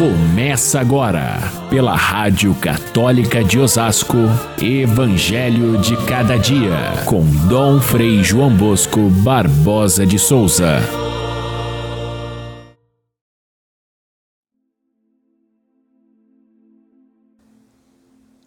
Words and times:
Começa 0.00 0.80
agora, 0.80 1.36
pela 1.68 1.94
Rádio 1.94 2.54
Católica 2.54 3.44
de 3.44 3.58
Osasco, 3.58 4.16
Evangelho 4.58 5.76
de 5.76 5.94
Cada 6.06 6.38
Dia, 6.38 7.04
com 7.04 7.22
Dom 7.46 7.78
Frei 7.82 8.24
João 8.24 8.56
Bosco 8.56 9.10
Barbosa 9.22 10.06
de 10.06 10.18
Souza. 10.18 10.78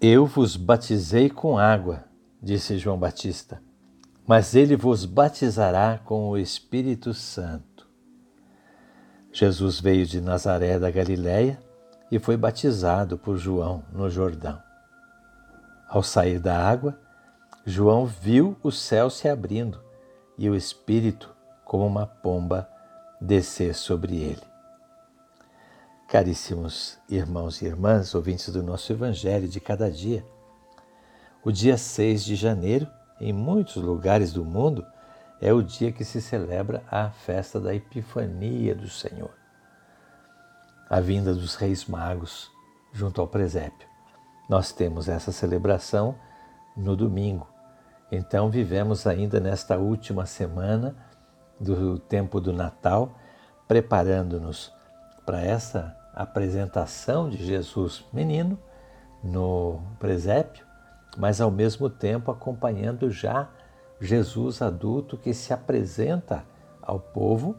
Eu 0.02 0.26
vos 0.26 0.56
batizei 0.56 1.30
com 1.30 1.60
água, 1.60 2.06
disse 2.42 2.80
João 2.80 2.98
Batista, 2.98 3.62
mas 4.26 4.56
ele 4.56 4.76
vos 4.76 5.06
batizará 5.06 6.00
com 6.04 6.32
o 6.32 6.36
Espírito 6.36 7.14
Santo. 7.14 7.73
Jesus 9.34 9.80
veio 9.80 10.06
de 10.06 10.22
Nazaré 10.22 10.78
da 10.78 10.92
Galiléia 10.92 11.60
e 12.12 12.20
foi 12.20 12.38
batizado 12.38 13.18
por 13.18 13.36
João 13.36 13.84
no 13.92 14.08
Jordão. 14.08 14.62
Ao 15.90 16.04
sair 16.04 16.38
da 16.38 16.56
água, 16.56 16.96
João 17.66 18.06
viu 18.06 18.56
o 18.62 18.72
céu 18.72 19.10
se 19.10 19.28
abrindo 19.28 19.82
e 20.38 20.48
o 20.48 20.56
Espírito, 20.56 21.34
como 21.66 21.88
uma 21.88 22.06
pomba, 22.06 22.70
descer 23.20 23.74
sobre 23.74 24.18
ele. 24.18 24.44
Caríssimos 26.08 27.00
irmãos 27.10 27.60
e 27.64 27.66
irmãs, 27.66 28.14
ouvintes 28.14 28.50
do 28.50 28.62
nosso 28.62 28.94
Evangelho 28.94 29.48
de 29.48 29.60
cada 29.60 29.90
dia, 29.90 30.24
o 31.44 31.52
dia 31.52 31.76
6 31.76 32.24
de 32.24 32.36
janeiro, 32.36 32.88
em 33.20 33.34
muitos 33.34 33.78
lugares 33.78 34.32
do 34.32 34.46
mundo, 34.46 34.86
é 35.44 35.52
o 35.52 35.62
dia 35.62 35.92
que 35.92 36.06
se 36.06 36.22
celebra 36.22 36.82
a 36.90 37.10
festa 37.10 37.60
da 37.60 37.76
Epifania 37.76 38.74
do 38.74 38.88
Senhor. 38.88 39.32
A 40.90 41.02
vinda 41.02 41.34
dos 41.34 41.56
Reis 41.56 41.84
Magos 41.84 42.50
junto 42.94 43.20
ao 43.20 43.28
presépio. 43.28 43.86
Nós 44.48 44.72
temos 44.72 45.10
essa 45.10 45.34
celebração 45.34 46.16
no 46.78 46.96
domingo. 46.96 47.46
Então 48.10 48.50
vivemos 48.50 49.06
ainda 49.06 49.38
nesta 49.42 49.78
última 49.78 50.26
semana 50.26 50.96
do 51.60 52.00
tempo 52.00 52.40
do 52.40 52.54
Natal, 52.54 53.20
preparando-nos 53.68 54.72
para 55.26 55.42
essa 55.42 55.94
apresentação 56.14 57.30
de 57.30 57.46
Jesus 57.46 58.06
menino 58.14 58.58
no 59.22 59.82
presépio, 60.00 60.66
mas 61.18 61.42
ao 61.42 61.52
mesmo 61.52 61.90
tempo 61.90 62.32
acompanhando 62.32 63.12
já 63.12 63.50
Jesus 64.00 64.62
adulto 64.62 65.18
que 65.18 65.34
se 65.34 65.54
apresenta 65.54 66.44
ao 66.82 67.00
povo 67.00 67.56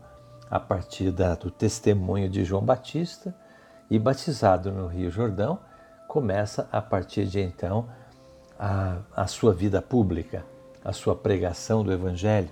a 0.51 0.61
partir 0.61 1.11
da, 1.11 1.35
do 1.35 1.51
testemunho 1.51 2.29
de 2.29 2.45
João 2.45 2.63
Batista 2.63 3.35
e 3.91 3.99
batizado 3.99 4.71
no 4.71 4.87
Rio 4.87 5.11
Jordão, 5.11 5.59
começa 6.07 6.69
a 6.71 6.81
partir 6.81 7.27
de 7.27 7.41
então 7.41 7.89
a, 8.59 8.99
a 9.17 9.27
sua 9.27 9.53
vida 9.53 9.81
pública, 9.83 10.45
a 10.85 10.93
sua 10.93 11.17
pregação 11.17 11.83
do 11.83 11.93
Evangelho. 11.93 12.51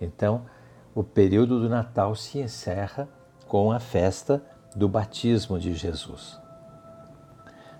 Então, 0.00 0.46
o 0.94 1.02
período 1.02 1.60
do 1.60 1.68
Natal 1.68 2.14
se 2.14 2.38
encerra 2.38 3.08
com 3.46 3.72
a 3.72 3.80
festa 3.80 4.42
do 4.74 4.88
batismo 4.88 5.58
de 5.58 5.74
Jesus. 5.74 6.38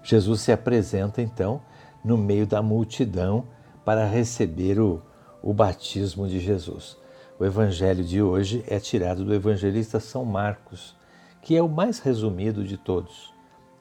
Jesus 0.02 0.42
se 0.42 0.52
apresenta 0.52 1.22
então 1.22 1.62
no 2.04 2.18
meio 2.18 2.46
da 2.46 2.60
multidão 2.60 3.48
para 3.84 4.04
receber 4.04 4.78
o, 4.78 5.02
o 5.44 5.52
batismo 5.52 6.26
de 6.26 6.40
Jesus. 6.40 6.96
O 7.38 7.44
evangelho 7.44 8.02
de 8.02 8.22
hoje 8.22 8.64
é 8.66 8.80
tirado 8.80 9.26
do 9.26 9.34
evangelista 9.34 10.00
São 10.00 10.24
Marcos, 10.24 10.96
que 11.42 11.54
é 11.54 11.62
o 11.62 11.68
mais 11.68 11.98
resumido 11.98 12.64
de 12.64 12.78
todos. 12.78 13.30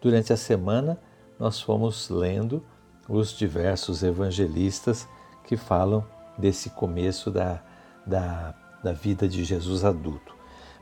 Durante 0.01 0.33
a 0.33 0.37
semana, 0.37 0.99
nós 1.39 1.61
fomos 1.61 2.09
lendo 2.09 2.61
os 3.07 3.31
diversos 3.31 4.03
evangelistas 4.03 5.07
que 5.45 5.55
falam 5.55 6.05
desse 6.37 6.69
começo 6.69 7.31
da, 7.31 7.63
da, 8.05 8.53
da 8.83 8.91
vida 8.91 9.25
de 9.25 9.45
Jesus 9.45 9.85
adulto. 9.85 10.35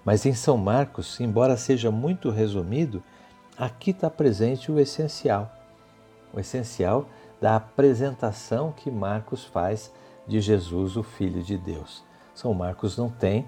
Mas 0.04 0.26
em 0.26 0.34
São 0.34 0.58
Marcos, 0.58 1.20
embora 1.20 1.58
seja 1.58 1.92
muito 1.92 2.32
resumido, 2.32 3.04
aqui 3.56 3.92
está 3.92 4.10
presente 4.10 4.72
o 4.72 4.80
essencial. 4.80 5.56
O 6.34 6.40
essencial 6.40 7.08
da 7.40 7.56
apresentação 7.56 8.72
que 8.72 8.90
Marcos 8.90 9.44
faz 9.44 9.92
de 10.28 10.40
Jesus, 10.40 10.96
o 10.98 11.04
Filho 11.04 11.42
de 11.42 11.58
Deus. 11.58 12.04
São 12.34 12.54
Marcos 12.54 12.98
não 12.98 13.10
tem 13.10 13.48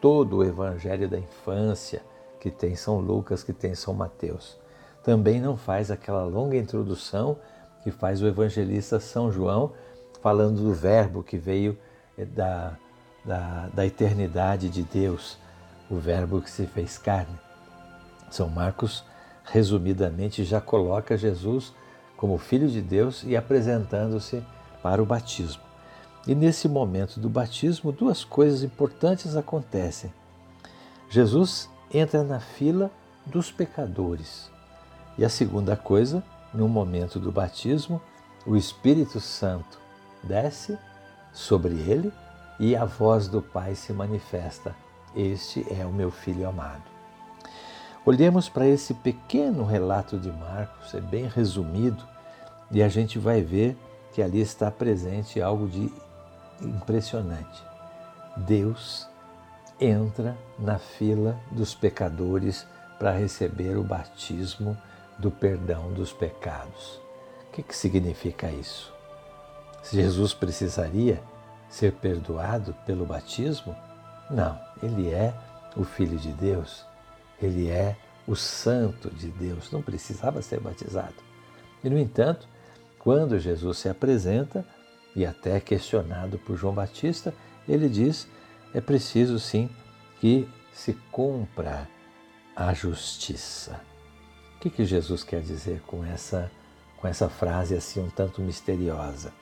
todo 0.00 0.36
o 0.36 0.44
evangelho 0.44 1.08
da 1.08 1.18
infância 1.18 2.02
que 2.40 2.50
tem 2.50 2.76
São 2.76 2.98
Lucas, 2.98 3.42
que 3.42 3.52
tem 3.52 3.74
São 3.74 3.94
Mateus. 3.94 4.58
Também 5.02 5.40
não 5.40 5.56
faz 5.56 5.90
aquela 5.90 6.24
longa 6.24 6.56
introdução 6.56 7.38
que 7.82 7.90
faz 7.90 8.20
o 8.22 8.26
evangelista 8.26 9.00
São 9.00 9.30
João, 9.30 9.72
falando 10.20 10.62
do 10.62 10.72
Verbo 10.72 11.22
que 11.22 11.36
veio 11.36 11.78
eh, 12.16 12.24
da, 12.24 12.76
da, 13.24 13.68
da 13.72 13.86
eternidade 13.86 14.68
de 14.68 14.82
Deus, 14.82 15.38
o 15.90 15.96
Verbo 15.96 16.40
que 16.40 16.50
se 16.50 16.66
fez 16.66 16.98
carne. 16.98 17.38
São 18.30 18.48
Marcos, 18.48 19.04
resumidamente, 19.44 20.44
já 20.44 20.60
coloca 20.60 21.16
Jesus 21.16 21.74
como 22.16 22.38
Filho 22.38 22.68
de 22.68 22.80
Deus 22.80 23.22
e 23.24 23.36
apresentando-se 23.36 24.42
para 24.82 25.02
o 25.02 25.06
batismo. 25.06 25.63
E 26.26 26.34
nesse 26.34 26.68
momento 26.68 27.20
do 27.20 27.28
batismo, 27.28 27.92
duas 27.92 28.24
coisas 28.24 28.62
importantes 28.62 29.36
acontecem. 29.36 30.12
Jesus 31.10 31.68
entra 31.92 32.22
na 32.22 32.40
fila 32.40 32.90
dos 33.26 33.52
pecadores. 33.52 34.50
E 35.18 35.24
a 35.24 35.28
segunda 35.28 35.76
coisa, 35.76 36.22
no 36.52 36.66
momento 36.66 37.20
do 37.20 37.30
batismo, 37.30 38.00
o 38.46 38.56
Espírito 38.56 39.20
Santo 39.20 39.78
desce 40.22 40.78
sobre 41.32 41.74
ele 41.74 42.12
e 42.58 42.74
a 42.74 42.84
voz 42.84 43.28
do 43.28 43.42
Pai 43.42 43.74
se 43.74 43.92
manifesta: 43.92 44.74
Este 45.14 45.64
é 45.72 45.84
o 45.84 45.92
meu 45.92 46.10
filho 46.10 46.48
amado. 46.48 46.82
Olhemos 48.06 48.48
para 48.48 48.66
esse 48.66 48.92
pequeno 48.92 49.64
relato 49.64 50.18
de 50.18 50.30
Marcos, 50.30 50.94
é 50.94 51.00
bem 51.00 51.26
resumido, 51.26 52.04
e 52.70 52.82
a 52.82 52.88
gente 52.88 53.18
vai 53.18 53.40
ver 53.40 53.76
que 54.12 54.22
ali 54.22 54.40
está 54.40 54.70
presente 54.70 55.40
algo 55.40 55.66
de 55.66 55.90
impressionante. 56.64 57.62
Deus 58.36 59.08
entra 59.80 60.36
na 60.58 60.78
fila 60.78 61.38
dos 61.50 61.74
pecadores 61.74 62.66
para 62.98 63.12
receber 63.12 63.76
o 63.76 63.82
batismo 63.82 64.76
do 65.18 65.30
perdão 65.30 65.92
dos 65.92 66.12
pecados. 66.12 67.00
O 67.48 67.52
que, 67.52 67.62
que 67.62 67.76
significa 67.76 68.50
isso? 68.50 68.92
Jesus 69.92 70.32
precisaria 70.32 71.22
ser 71.68 71.92
perdoado 71.92 72.74
pelo 72.86 73.04
batismo? 73.04 73.76
Não, 74.30 74.58
ele 74.82 75.10
é 75.10 75.34
o 75.76 75.84
Filho 75.84 76.18
de 76.18 76.32
Deus, 76.32 76.84
ele 77.40 77.68
é 77.68 77.96
o 78.26 78.34
Santo 78.34 79.10
de 79.10 79.28
Deus, 79.28 79.70
não 79.70 79.82
precisava 79.82 80.40
ser 80.40 80.60
batizado. 80.60 81.14
E, 81.82 81.90
no 81.90 81.98
entanto, 81.98 82.48
quando 82.98 83.38
Jesus 83.38 83.78
se 83.78 83.88
apresenta, 83.88 84.64
e 85.14 85.24
até 85.24 85.60
questionado 85.60 86.38
por 86.38 86.56
João 86.56 86.74
Batista, 86.74 87.34
ele 87.68 87.88
diz: 87.88 88.28
é 88.72 88.80
preciso 88.80 89.38
sim 89.38 89.70
que 90.20 90.48
se 90.72 90.94
cumpra 91.10 91.88
a 92.56 92.72
justiça. 92.74 93.80
O 94.56 94.60
que, 94.60 94.70
que 94.70 94.84
Jesus 94.84 95.22
quer 95.22 95.40
dizer 95.40 95.80
com 95.86 96.04
essa, 96.04 96.50
com 96.96 97.06
essa 97.06 97.28
frase 97.28 97.76
assim 97.76 98.00
um 98.00 98.10
tanto 98.10 98.40
misteriosa? 98.40 99.32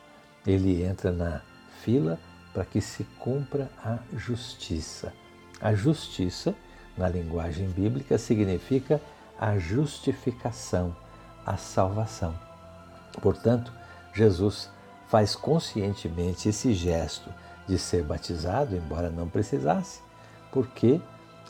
Ele 0.46 0.82
entra 0.82 1.12
na 1.12 1.40
fila 1.82 2.18
para 2.52 2.64
que 2.64 2.80
se 2.80 3.04
cumpra 3.18 3.70
a 3.82 3.98
justiça. 4.16 5.12
A 5.60 5.74
justiça, 5.74 6.54
na 6.96 7.08
linguagem 7.08 7.68
bíblica, 7.68 8.18
significa 8.18 9.00
a 9.38 9.56
justificação, 9.58 10.94
a 11.46 11.56
salvação. 11.56 12.38
Portanto, 13.20 13.72
Jesus 14.12 14.70
faz 15.12 15.36
conscientemente 15.36 16.48
esse 16.48 16.72
gesto 16.72 17.28
de 17.68 17.78
ser 17.78 18.02
batizado, 18.02 18.74
embora 18.74 19.10
não 19.10 19.28
precisasse, 19.28 20.00
porque 20.50 21.02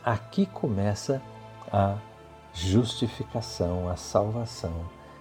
aqui 0.05 0.47
começa 0.47 1.23
a 1.73 1.97
justificação, 2.53 3.89
a 3.89 3.95
salvação 3.95 4.75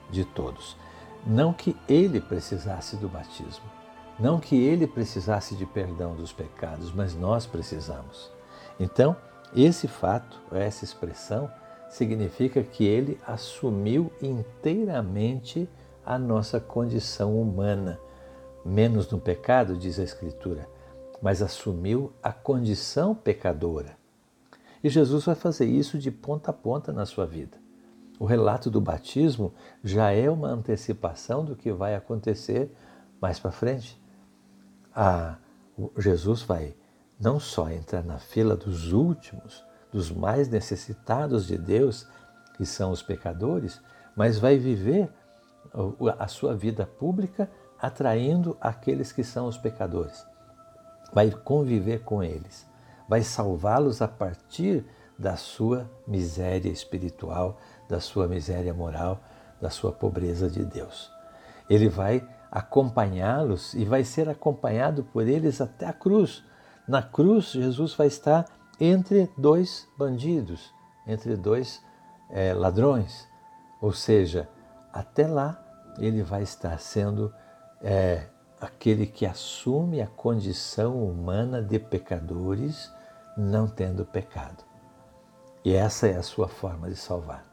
de 0.10 0.26
todos. 0.26 0.76
Não 1.24 1.54
que 1.54 1.78
ele 1.88 2.20
precisasse 2.20 2.96
do 2.96 3.08
batismo, 3.08 3.64
não 4.18 4.40
que 4.40 4.56
ele 4.56 4.88
precisasse 4.88 5.54
de 5.54 5.68
perdão 5.68 6.16
dos 6.16 6.34
pecados, 6.34 6.92
mas 6.92 7.14
nós 7.14 7.46
precisamos. 7.46 8.32
Então, 8.80 9.16
esse 9.56 9.88
fato, 9.88 10.42
essa 10.52 10.84
expressão, 10.84 11.48
significa 11.92 12.64
que 12.64 12.86
ele 12.86 13.22
assumiu 13.28 14.12
inteiramente 14.20 15.70
a 16.04 16.18
nossa 16.18 16.60
condição 16.60 17.40
humana 17.40 18.00
menos 18.66 19.10
no 19.10 19.20
pecado, 19.20 19.78
diz 19.78 20.00
a 20.00 20.04
Escritura, 20.04 20.68
mas 21.22 21.42
assumiu 21.42 22.14
a 22.22 22.32
condição 22.32 23.14
pecadora. 23.14 23.98
E 24.84 24.90
Jesus 24.90 25.26
vai 25.26 25.36
fazer 25.36 25.66
isso 25.66 25.98
de 25.98 26.10
ponta 26.10 26.52
a 26.52 26.54
ponta 26.54 26.92
na 26.92 27.06
sua 27.06 27.26
vida. 27.26 27.58
O 28.20 28.26
relato 28.26 28.70
do 28.70 28.82
batismo 28.82 29.54
já 29.84 30.12
é 30.12 30.30
uma 30.30 30.50
antecipação 30.50 31.44
do 31.44 31.56
que 31.56 31.72
vai 31.72 31.96
acontecer 31.96 32.72
mais 33.20 33.40
para 33.40 33.52
frente. 33.52 34.00
Jesus 35.98 36.42
vai 36.42 36.76
não 37.20 37.40
só 37.40 37.70
entrar 37.70 38.04
na 38.04 38.18
fila 38.18 38.56
dos 38.56 38.92
últimos, 38.92 39.64
dos 39.92 40.12
mais 40.12 40.50
necessitados 40.50 41.46
de 41.46 41.58
Deus, 41.58 42.08
que 42.58 42.66
são 42.66 42.92
os 42.92 43.02
pecadores, 43.02 43.82
mas 44.16 44.40
vai 44.40 44.58
viver 44.58 45.10
a 46.18 46.28
sua 46.28 46.56
vida 46.56 46.86
pública 46.86 47.50
atraindo 47.82 48.56
aqueles 48.62 49.12
que 49.12 49.24
são 49.24 49.48
os 49.48 49.58
pecadores. 49.58 50.26
Vai 51.14 51.32
conviver 51.32 52.04
com 52.04 52.24
eles, 52.24 52.68
vai 53.08 53.24
salvá-los 53.24 54.02
a 54.02 54.08
partir 54.08 54.86
da 55.18 55.36
sua 55.36 55.90
miséria 56.08 56.70
espiritual, 56.70 57.60
da 57.90 58.00
sua 58.00 58.28
miséria 58.28 58.74
moral, 58.74 59.20
da 59.60 59.70
sua 59.70 59.92
pobreza 59.92 60.50
de 60.50 60.64
Deus. 60.64 61.12
Ele 61.70 61.90
vai 61.90 62.28
acompanhá-los 62.52 63.74
e 63.74 63.86
vai 63.86 64.04
ser 64.04 64.28
acompanhado 64.30 65.04
por 65.04 65.28
eles 65.28 65.62
até 65.62 65.86
a 65.86 65.94
cruz. 65.94 66.44
Na 66.88 67.02
cruz, 67.02 67.52
Jesus 67.52 67.94
vai 67.94 68.08
estar 68.08 68.46
entre 68.80 69.30
dois 69.38 69.88
bandidos, 69.98 70.74
entre 71.06 71.36
dois 71.36 71.82
é, 72.30 72.54
ladrões. 72.54 73.28
Ou 73.80 73.94
seja, 73.94 74.50
até 74.92 75.28
lá 75.28 75.64
ele 76.00 76.24
vai 76.24 76.42
estar 76.42 76.80
sendo 76.80 77.34
é, 77.84 78.24
aquele 78.60 79.08
que 79.08 79.26
assume 79.26 80.02
a 80.02 80.08
condição 80.08 81.04
humana 81.04 81.62
de 81.62 81.80
pecadores, 81.80 82.92
não 83.36 83.68
tendo 83.68 84.06
pecado. 84.06 84.64
E 85.64 85.74
essa 85.74 86.08
é 86.08 86.16
a 86.16 86.24
sua 86.24 86.48
forma 86.48 86.90
de 86.90 86.96
salvar. 86.96 87.46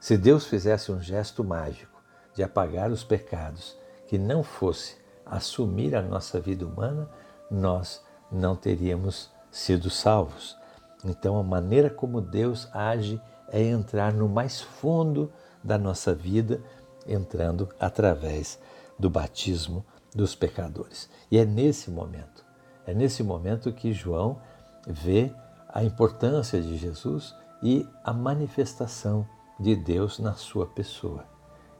Se 0.00 0.16
Deus 0.16 0.46
fizesse 0.46 0.92
um 0.92 1.00
gesto 1.00 1.42
mágico 1.42 2.00
de 2.34 2.42
apagar 2.42 2.90
os 2.90 3.02
pecados 3.02 3.76
que 4.06 4.18
não 4.18 4.42
fosse 4.42 4.96
assumir 5.24 5.96
a 5.96 6.02
nossa 6.02 6.40
vida 6.40 6.66
humana, 6.66 7.08
nós 7.50 8.04
não 8.30 8.54
teríamos 8.54 9.30
sido 9.50 9.90
salvos. 9.90 10.56
Então, 11.04 11.38
a 11.38 11.42
maneira 11.42 11.90
como 11.90 12.20
Deus 12.20 12.68
age 12.72 13.20
é 13.48 13.62
entrar 13.62 14.12
no 14.12 14.28
mais 14.28 14.60
fundo 14.60 15.32
da 15.62 15.78
nossa 15.78 16.14
vida, 16.14 16.60
entrando 17.06 17.68
através 17.78 18.58
do 18.98 19.10
batismo 19.10 19.84
dos 20.14 20.34
pecadores. 20.34 21.08
E 21.30 21.38
é 21.38 21.44
nesse 21.44 21.90
momento, 21.90 22.44
é 22.86 22.94
nesse 22.94 23.22
momento 23.22 23.72
que 23.72 23.92
João 23.92 24.40
vê 24.86 25.32
a 25.68 25.84
importância 25.84 26.60
de 26.60 26.76
Jesus 26.76 27.34
e 27.62 27.86
a 28.04 28.12
manifestação 28.12 29.26
de 29.58 29.74
Deus 29.74 30.18
na 30.18 30.34
sua 30.34 30.66
pessoa. 30.66 31.24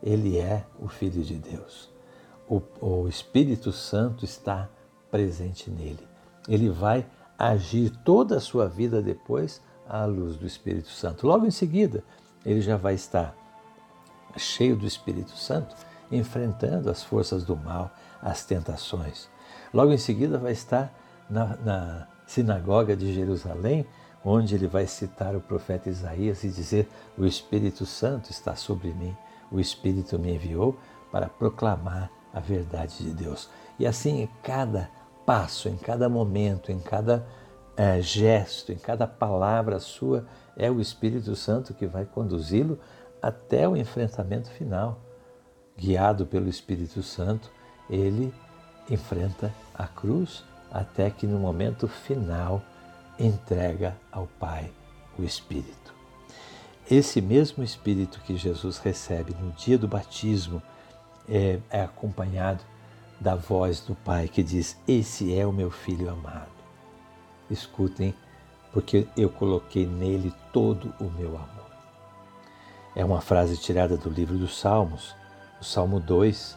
Ele 0.03 0.39
é 0.39 0.65
o 0.79 0.89
Filho 0.89 1.23
de 1.23 1.35
Deus. 1.35 1.91
O, 2.49 2.61
o 2.81 3.09
Espírito 3.09 3.73
Santo 3.73 4.25
está 4.25 4.69
presente 5.11 5.71
nele. 5.71 6.07
Ele 6.49 6.69
vai 6.69 7.07
agir 7.39 7.91
toda 8.05 8.37
a 8.37 8.41
sua 8.41 8.69
vida 8.69 9.03
depois 9.03 9.61
à 9.89 10.05
luz 10.05 10.37
do 10.37 10.47
Espírito 10.47 10.91
Santo. 10.91 11.27
Logo 11.27 11.47
em 11.47 11.51
seguida, 11.51 12.03
ele 12.45 12.61
já 12.61 12.77
vai 12.77 12.95
estar 12.95 13.35
cheio 14.37 14.77
do 14.77 14.87
Espírito 14.87 15.37
Santo, 15.37 15.75
enfrentando 16.11 16.91
as 16.91 17.03
forças 17.03 17.45
do 17.45 17.57
mal, 17.57 17.91
as 18.23 18.45
tentações. 18.45 19.29
Logo 19.73 19.93
em 19.93 19.99
seguida, 19.99 20.39
vai 20.39 20.53
estar 20.53 20.93
na, 21.29 21.57
na 21.57 22.09
sinagoga 22.27 22.97
de 22.97 23.13
Jerusalém, 23.13 23.87
onde 24.25 24.55
ele 24.55 24.67
vai 24.67 24.87
citar 24.87 25.37
o 25.37 25.41
profeta 25.41 25.89
Isaías 25.89 26.45
e 26.45 26.49
dizer: 26.49 26.89
O 27.17 27.25
Espírito 27.25 27.87
Santo 27.87 28.31
está 28.31 28.55
sobre 28.57 28.93
mim, 28.93 29.17
o 29.51 29.61
Espírito 29.61 30.19
me 30.19 30.35
enviou 30.35 30.79
para 31.11 31.29
proclamar 31.29 32.11
a 32.33 32.41
verdade 32.41 32.99
de 32.99 33.11
Deus. 33.11 33.49
E 33.79 33.87
assim, 33.87 34.23
em 34.23 34.31
cada 34.43 34.91
passo, 35.25 35.69
em 35.69 35.77
cada 35.77 36.09
momento, 36.09 36.71
em 36.71 36.79
cada 36.79 37.27
é, 37.77 38.01
gesto, 38.01 38.73
em 38.73 38.77
cada 38.77 39.07
palavra 39.07 39.79
sua, 39.79 40.27
é 40.57 40.71
o 40.71 40.81
Espírito 40.81 41.37
Santo 41.37 41.75
que 41.75 41.87
vai 41.87 42.05
conduzi-lo 42.07 42.79
até 43.21 43.69
o 43.69 43.77
enfrentamento 43.77 44.51
final. 44.51 45.01
Guiado 45.77 46.27
pelo 46.27 46.49
Espírito 46.49 47.03
Santo, 47.03 47.51
ele 47.89 48.33
enfrenta 48.91 49.53
a 49.75 49.87
cruz 49.87 50.45
até 50.71 51.11
que 51.11 51.27
no 51.27 51.39
momento 51.39 51.87
final 51.87 52.63
entrega 53.19 53.97
ao 54.11 54.27
Pai 54.39 54.71
o 55.19 55.23
Espírito. 55.23 55.95
Esse 56.91 57.21
mesmo 57.21 57.65
Espírito 57.65 58.21
que 58.21 58.37
Jesus 58.37 58.79
recebe 58.79 59.35
no 59.41 59.51
dia 59.53 59.77
do 59.77 59.89
batismo 59.89 60.63
é, 61.29 61.59
é 61.71 61.83
acompanhado 61.83 62.63
da 63.21 63.35
voz 63.35 63.81
do 63.81 63.95
Pai 63.95 64.29
que 64.29 64.43
diz: 64.43 64.77
Esse 64.87 65.37
é 65.37 65.47
o 65.47 65.53
meu 65.53 65.71
filho 65.71 66.11
amado 66.11 66.57
escutem, 67.51 68.15
porque 68.73 69.07
eu 69.17 69.31
coloquei 69.31 69.87
nele 69.87 70.33
todo 70.53 70.93
o 71.01 71.05
meu 71.05 71.29
amor. 71.29 71.67
É 72.95 73.05
uma 73.05 73.21
frase 73.21 73.57
tirada 73.57 73.97
do 73.97 74.11
livro 74.11 74.37
dos 74.37 74.59
Salmos. 74.59 75.15
O 75.61 75.65
Salmo 75.65 76.01
2 76.01 76.57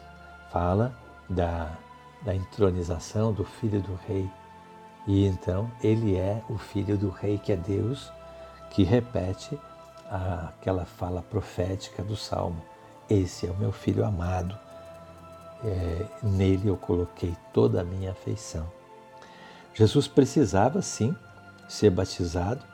fala 0.50 0.94
da, 1.28 1.72
da 2.22 2.34
entronização 2.34 3.32
do 3.32 3.44
filho 3.44 3.80
do 3.80 3.98
rei. 4.06 4.30
E 5.06 5.26
então 5.26 5.70
ele 5.82 6.16
é 6.16 6.42
o 6.48 6.58
filho 6.58 6.96
do 6.98 7.08
rei, 7.08 7.38
que 7.38 7.52
é 7.52 7.56
Deus, 7.56 8.12
que 8.70 8.82
repete 8.82 9.58
aquela 10.10 10.84
fala 10.84 11.22
profética 11.22 12.02
do 12.02 12.16
Salmo. 12.16 12.62
Esse 13.08 13.46
é 13.46 13.50
o 13.50 13.56
meu 13.56 13.72
filho 13.72 14.04
amado, 14.04 14.56
é, 15.64 16.06
nele 16.22 16.68
eu 16.68 16.76
coloquei 16.76 17.36
toda 17.52 17.80
a 17.80 17.84
minha 17.84 18.12
afeição. 18.12 18.70
Jesus 19.74 20.08
precisava 20.08 20.82
sim 20.82 21.14
ser 21.68 21.90
batizado 21.90 22.64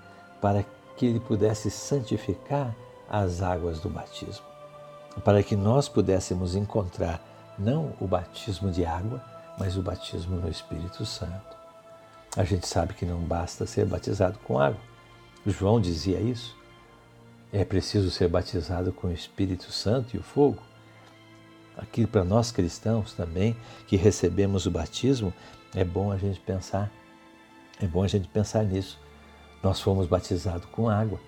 para 0.40 0.64
que 0.96 1.06
ele 1.06 1.20
pudesse 1.20 1.70
santificar 1.70 2.75
as 3.08 3.43
águas 3.43 3.81
do 3.81 3.88
batismo, 3.88 4.44
para 5.20 5.42
que 5.42 5.56
nós 5.56 5.88
pudéssemos 5.88 6.54
encontrar 6.54 7.20
não 7.58 7.94
o 8.00 8.06
batismo 8.06 8.70
de 8.70 8.84
água, 8.84 9.22
mas 9.58 9.76
o 9.76 9.82
batismo 9.82 10.36
no 10.36 10.48
Espírito 10.48 11.04
Santo. 11.06 11.56
A 12.36 12.44
gente 12.44 12.66
sabe 12.68 12.94
que 12.94 13.06
não 13.06 13.20
basta 13.20 13.64
ser 13.64 13.86
batizado 13.86 14.38
com 14.40 14.58
água. 14.58 14.80
João 15.46 15.80
dizia 15.80 16.20
isso. 16.20 16.54
É 17.52 17.64
preciso 17.64 18.10
ser 18.10 18.28
batizado 18.28 18.92
com 18.92 19.06
o 19.06 19.12
Espírito 19.12 19.73
Santo 19.73 20.14
e 20.14 20.18
o 20.18 20.23
fogo. 20.23 20.62
Aqui 21.76 22.06
para 22.06 22.25
nós 22.25 22.50
cristãos 22.50 23.12
também, 23.12 23.56
que 23.87 23.96
recebemos 23.96 24.66
o 24.66 24.70
batismo, 24.70 25.32
é 25.75 25.85
bom 25.85 26.11
a 26.11 26.16
gente 26.16 26.40
pensar, 26.40 26.90
é 27.80 27.87
bom 27.87 28.02
a 28.02 28.08
gente 28.08 28.28
pensar 28.28 28.64
nisso. 28.64 28.99
Nós 29.62 29.80
fomos 29.80 30.06
batizados 30.06 30.66
com 30.70 30.88
água, 30.88 31.20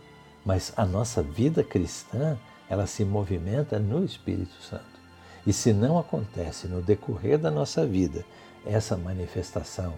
mas 0.45 0.73
a 0.77 0.85
nossa 0.85 1.23
vida 1.23 1.63
cristã, 1.63 2.39
ela 2.69 2.87
se 2.87 3.05
movimenta 3.05 3.79
no 3.79 4.05
Espírito 4.05 4.63
Santo. 4.63 4.99
E 5.47 5.53
se 5.53 5.73
não 5.73 5.99
acontece 5.99 6.67
no 6.67 6.83
decorrer 6.83 7.39
da 7.39 7.51
nossa 7.51 7.87
vida 7.87 8.25
essa 8.67 8.97
manifestação 8.97 9.95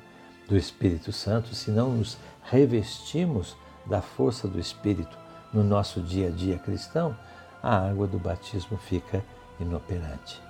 do 0.49 0.57
Espírito 0.57 1.13
Santo, 1.13 1.55
se 1.55 1.71
não 1.71 1.91
nos 1.97 2.17
revestimos 2.45 3.57
da 3.87 4.01
força 4.01 4.47
do 4.47 4.59
Espírito 4.59 5.19
no 5.53 5.65
nosso 5.65 6.01
dia 6.01 6.29
a 6.29 6.31
dia 6.31 6.59
cristão, 6.59 7.17
a 7.63 7.89
água 7.89 8.07
do 8.07 8.19
batismo 8.19 8.79
fica 8.79 9.25
inoperante. 9.59 10.41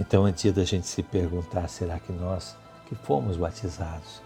Então, 0.00 0.24
antes 0.24 0.52
da 0.52 0.64
gente 0.64 0.86
se 0.86 1.02
perguntar, 1.02 1.68
será 1.68 2.00
que 2.00 2.12
nós 2.12 2.56
que 2.86 2.94
fomos 2.94 3.36
batizados. 3.36 4.22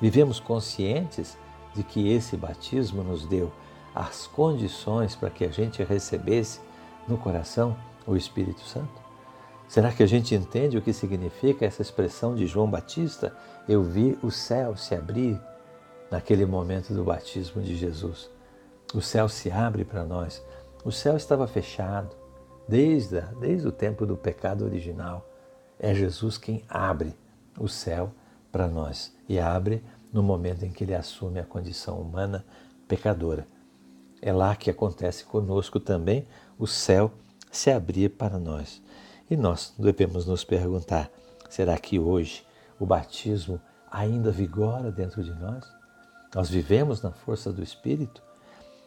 Vivemos 0.00 0.40
conscientes 0.40 1.36
de 1.74 1.82
que 1.82 2.08
esse 2.08 2.36
batismo 2.36 3.02
nos 3.02 3.26
deu 3.26 3.52
as 3.94 4.26
condições 4.26 5.14
para 5.14 5.30
que 5.30 5.44
a 5.44 5.50
gente 5.50 5.82
recebesse 5.82 6.60
no 7.06 7.18
coração 7.18 7.76
o 8.06 8.16
Espírito 8.16 8.60
Santo? 8.60 9.00
Será 9.68 9.92
que 9.92 10.02
a 10.02 10.06
gente 10.06 10.34
entende 10.34 10.76
o 10.76 10.82
que 10.82 10.92
significa 10.92 11.64
essa 11.64 11.80
expressão 11.80 12.34
de 12.34 12.46
João 12.46 12.68
Batista? 12.68 13.36
Eu 13.68 13.82
vi 13.84 14.18
o 14.22 14.30
céu 14.30 14.76
se 14.76 14.94
abrir 14.94 15.40
naquele 16.10 16.44
momento 16.44 16.92
do 16.92 17.04
batismo 17.04 17.62
de 17.62 17.76
Jesus. 17.76 18.28
O 18.92 19.00
céu 19.00 19.28
se 19.28 19.48
abre 19.50 19.84
para 19.84 20.04
nós. 20.04 20.42
O 20.84 20.90
céu 20.90 21.16
estava 21.16 21.46
fechado 21.46 22.16
desde, 22.66 23.18
a, 23.18 23.26
desde 23.38 23.68
o 23.68 23.72
tempo 23.72 24.04
do 24.04 24.16
pecado 24.16 24.64
original. 24.64 25.28
É 25.78 25.94
Jesus 25.94 26.36
quem 26.36 26.64
abre 26.68 27.14
o 27.58 27.68
céu 27.68 28.12
para 28.50 28.66
nós 28.66 29.14
e 29.28 29.38
abre 29.38 29.84
no 30.12 30.22
momento 30.22 30.64
em 30.64 30.72
que 30.72 30.82
ele 30.82 30.94
assume 30.94 31.38
a 31.38 31.44
condição 31.44 32.00
humana 32.00 32.44
pecadora. 32.88 33.46
É 34.22 34.32
lá 34.32 34.54
que 34.54 34.70
acontece 34.70 35.24
conosco 35.24 35.80
também 35.80 36.26
o 36.58 36.66
céu 36.66 37.10
se 37.50 37.70
abrir 37.70 38.10
para 38.10 38.38
nós. 38.38 38.82
E 39.30 39.36
nós 39.36 39.72
devemos 39.78 40.26
nos 40.26 40.44
perguntar: 40.44 41.10
será 41.48 41.78
que 41.78 41.98
hoje 41.98 42.46
o 42.78 42.86
batismo 42.86 43.60
ainda 43.90 44.30
vigora 44.30 44.90
dentro 44.90 45.22
de 45.22 45.32
nós? 45.32 45.64
Nós 46.34 46.48
vivemos 46.48 47.02
na 47.02 47.10
força 47.10 47.52
do 47.52 47.62
Espírito? 47.62 48.22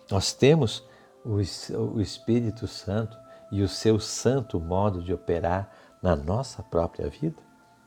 Nós 0.09 0.33
temos 0.33 0.83
o 1.25 1.99
Espírito 2.01 2.67
Santo 2.67 3.17
e 3.51 3.61
o 3.61 3.67
seu 3.67 3.99
santo 3.99 4.59
modo 4.59 5.01
de 5.01 5.13
operar 5.13 5.71
na 6.01 6.15
nossa 6.15 6.61
própria 6.61 7.09
vida? 7.09 7.41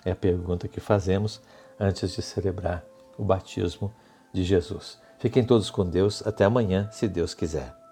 É 0.05 0.13
a 0.13 0.17
pergunta 0.17 0.69
que 0.69 0.81
fazemos 0.81 1.41
antes 1.79 2.13
de 2.13 2.23
celebrar 2.23 2.85
o 3.19 3.25
batismo 3.25 3.93
de 4.33 4.45
Jesus. 4.45 4.99
Fiquem 5.19 5.45
todos 5.45 5.71
com 5.71 5.89
Deus. 5.89 6.27
Até 6.27 6.45
amanhã, 6.45 6.89
se 6.91 7.09
Deus 7.09 7.35
quiser. 7.35 7.86